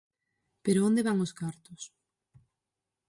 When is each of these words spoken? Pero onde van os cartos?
Pero 0.65 0.85
onde 0.89 1.05
van 1.07 1.17
os 1.25 1.35
cartos? 1.39 1.81